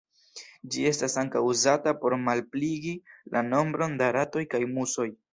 [0.75, 2.93] Ĝi estas ankaŭ uzata por malpliigi
[3.35, 5.07] la nombron da ratoj kaj musoj.